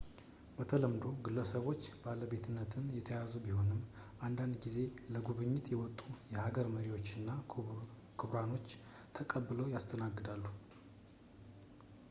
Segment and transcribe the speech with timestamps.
[0.57, 3.81] በተለምዶው በግለሰቦች ባለቤትነት የተያዙ ቢሆንም
[4.27, 4.77] አንዳንድ ጊዜ
[5.15, 5.99] ለጉብኝት የመጡ
[6.33, 7.29] የሀገር መሪዎችና
[8.23, 8.85] ክቡራኖችን
[9.19, 10.43] ተቀብለው ያስተናግዳሉ